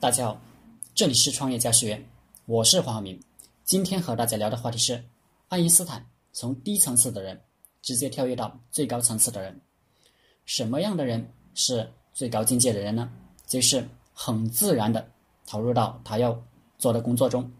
[0.00, 0.40] 大家好，
[0.94, 2.08] 这里是创业家学院，
[2.46, 3.20] 我是黄浩明。
[3.66, 5.04] 今天和大家聊的话题是
[5.48, 7.38] 爱因斯坦从低层次的人
[7.82, 9.60] 直接跳跃到最高层次的人。
[10.46, 13.12] 什么样的人是最高境界的人呢？
[13.46, 15.06] 就是很自然的
[15.46, 16.42] 投入到他要
[16.78, 17.52] 做的工作中，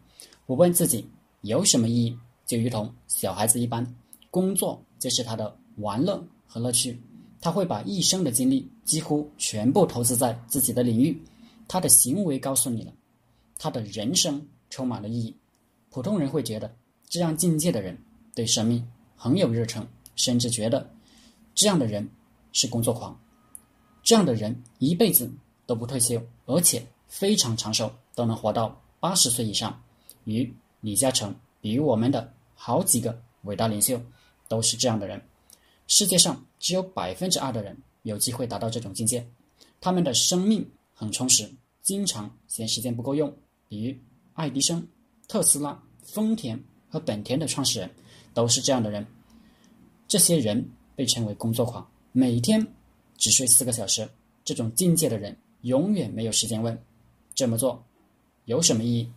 [0.47, 1.07] 不问自己
[1.43, 3.87] 有什么意义，就如同小孩子一般，
[4.31, 6.99] 工作就是他的玩乐和乐趣。
[7.39, 11.23] 他会把一生的精力几乎全部投资在自己的领域。
[11.73, 12.93] 他的行为告诉你了，
[13.57, 15.37] 他的人生充满了意义。
[15.89, 16.75] 普通人会觉得
[17.09, 17.97] 这样境界的人
[18.35, 19.87] 对生命很有热忱，
[20.17, 20.91] 甚至觉得
[21.55, 22.11] 这样的人
[22.51, 23.17] 是工作狂。
[24.03, 25.31] 这样的人一辈子
[25.65, 29.81] 都不退休，而且非常长寿，都能活到八十岁以上。
[30.25, 34.03] 与李嘉诚，比我们的好几个伟大领袖
[34.49, 35.23] 都是这样的人。
[35.87, 39.25] 世界上只有百分之二的人有机会达到这种境界，
[39.81, 41.49] 他们的生命很充实。
[41.91, 43.37] 经常嫌时间不够用，
[43.67, 43.97] 比如
[44.35, 44.87] 爱迪生、
[45.27, 46.57] 特斯拉、丰田
[46.89, 47.91] 和本田的创始人
[48.33, 49.05] 都是这样的人。
[50.07, 52.65] 这些人被称为工作狂，每天
[53.17, 54.09] 只睡四个小时。
[54.45, 56.81] 这种境界的人永远没有时间问
[57.35, 57.85] 这么做
[58.45, 59.13] 有什么意义。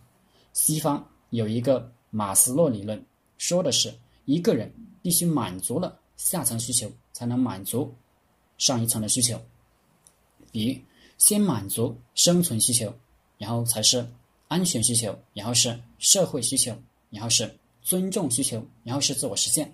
[0.52, 3.00] 西方有一个马斯洛理论，
[3.38, 4.68] 说的是一个人
[5.00, 7.94] 必须满足了下层需求，才能满足
[8.58, 9.40] 上一层的需求，
[10.50, 10.80] 比如。
[11.18, 12.92] 先满足生存需求，
[13.38, 14.06] 然后才是
[14.48, 16.76] 安全需求，然后是社会需求，
[17.10, 19.72] 然后是尊重需求，然后是自我实现。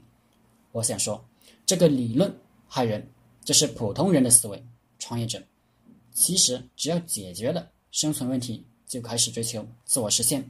[0.73, 1.23] 我想说，
[1.67, 2.33] 这个理论
[2.69, 3.07] 害人，
[3.45, 4.63] 这是普通人的思维。
[4.99, 5.43] 创业者
[6.13, 10.49] 其实只要解决了生存问题，就开始追求自我实现。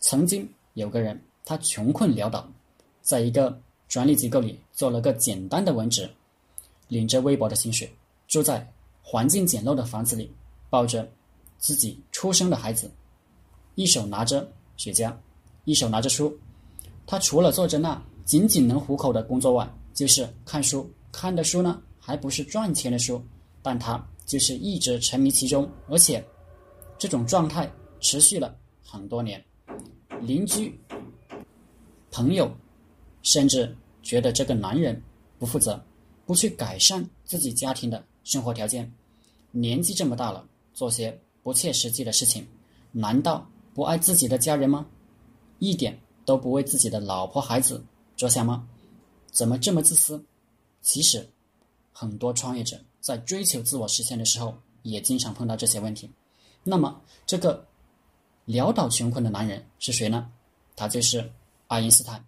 [0.00, 2.50] 曾经有个人，他穷困潦倒，
[3.00, 6.10] 在一个专利机构里做了个简单的文职，
[6.88, 7.90] 领着微薄的薪水，
[8.26, 8.70] 住在。
[9.10, 10.30] 环境简陋的房子里，
[10.68, 11.10] 抱着
[11.58, 12.88] 自己出生的孩子，
[13.74, 15.12] 一手拿着雪茄，
[15.64, 16.32] 一手拿着书。
[17.08, 20.88] 他除了做着那仅仅能糊口的工作外，就是看书。
[21.10, 23.20] 看的书呢，还不是赚钱的书，
[23.62, 26.24] 但他就是一直沉迷其中，而且
[26.96, 27.68] 这种状态
[27.98, 29.44] 持续了很多年。
[30.20, 30.78] 邻居、
[32.12, 32.48] 朋友
[33.22, 35.02] 甚至觉得这个男人
[35.36, 35.84] 不负责，
[36.24, 38.88] 不去改善自己家庭的生活条件。
[39.50, 42.46] 年纪这么大了，做些不切实际的事情，
[42.92, 44.86] 难道不爱自己的家人吗？
[45.58, 47.84] 一点都不为自己的老婆孩子
[48.16, 48.68] 着想吗？
[49.30, 50.24] 怎么这么自私？
[50.82, 51.28] 其实，
[51.92, 56.10] 很多创业者在追求自我实现的时候，也经常碰到这些问题。
[56.64, 57.66] 那么，这个
[58.46, 60.30] 潦倒穷困的男人是谁呢？
[60.76, 61.30] 他就是
[61.66, 62.24] 爱因斯坦。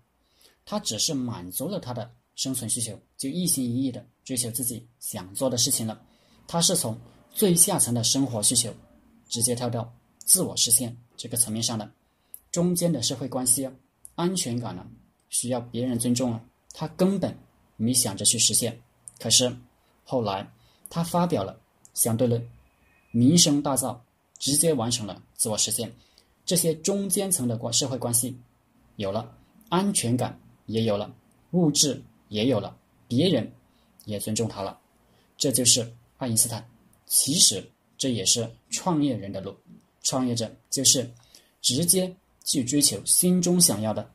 [0.64, 6.00] 他只是满足了他的生存需求，就一心一意的追求自己想做的事情了。
[6.46, 6.98] 他是从
[7.30, 8.72] 最下层的生活需求，
[9.28, 11.90] 直接跳到自我实现这个层面上的，
[12.50, 13.72] 中间的社会关系啊、
[14.14, 14.86] 安全感呢，
[15.30, 16.44] 需要别人尊重啊，
[16.74, 17.36] 他根本
[17.76, 18.78] 没想着去实现。
[19.18, 19.54] 可是
[20.04, 20.46] 后来
[20.90, 21.58] 他发表了
[21.94, 22.46] 相对论，
[23.12, 23.96] 名声大噪，
[24.38, 25.90] 直接完成了自我实现。
[26.44, 28.36] 这些中间层的关社会关系
[28.96, 29.32] 有了，
[29.68, 31.14] 安全感也有了，
[31.52, 32.76] 物质也有了，
[33.06, 33.50] 别人
[34.04, 34.78] 也尊重他了，
[35.38, 35.90] 这就是
[36.22, 36.64] 爱因斯坦。
[37.06, 37.68] 其实
[37.98, 39.54] 这也是创业人的路，
[40.02, 41.10] 创业者就是
[41.60, 44.08] 直接去追求心中想要的，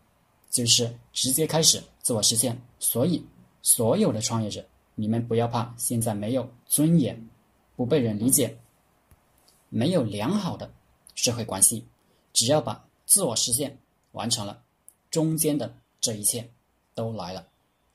[0.49, 2.59] 就是直接开始自我实现。
[2.79, 3.21] 所以，
[3.61, 7.29] 所有的创业者，你们不要怕，现在没有尊严，
[7.75, 8.57] 不被人理解，
[9.67, 10.71] 没有良好的
[11.13, 11.85] 社会关系，
[12.31, 13.77] 只要把自我实现
[14.13, 14.63] 完成了，
[15.11, 16.49] 中间的这一切
[16.95, 17.45] 都来了。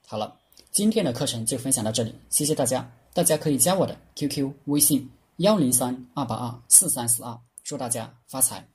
[0.06, 0.38] 好了，
[0.70, 2.88] 今天的课程就分享到这里，谢谢大家。
[3.14, 8.71] 大家可以加我的 QQ 微信幺零三二八二四三四二，祝大家发财。